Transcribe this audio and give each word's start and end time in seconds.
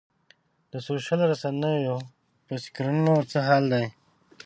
دا 0.71 0.77
سوشل 0.87 1.19
رسنیو 1.31 1.97
په 2.45 2.53
سکرینونو 2.63 3.15
څه 3.31 3.39
حال 3.47 3.63
دی. 3.73 3.85